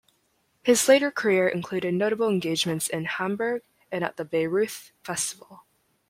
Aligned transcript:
His 0.63 0.87
later 0.87 1.11
career 1.11 1.47
included 1.47 1.93
notable 1.93 2.27
engagements 2.27 2.87
in 2.87 3.05
Hamburg 3.05 3.61
and 3.91 4.03
at 4.03 4.17
the 4.17 4.25
Bayreuth 4.25 4.91
Festival. 5.03 5.65